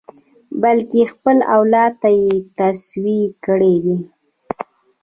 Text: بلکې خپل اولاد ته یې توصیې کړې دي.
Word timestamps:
بلکې 0.61 0.99
خپل 1.13 1.37
اولاد 1.55 1.91
ته 2.01 2.09
یې 2.21 2.31
توصیې 2.57 3.19
کړې 3.45 3.75
دي. 3.83 3.97